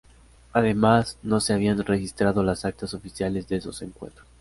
Además, 0.51 1.19
no 1.21 1.39
se 1.39 1.53
habían 1.53 1.77
registrado 1.85 2.41
las 2.41 2.65
actas 2.65 2.95
oficiales 2.95 3.47
de 3.47 3.57
esos 3.57 3.83
encuentros. 3.83 4.25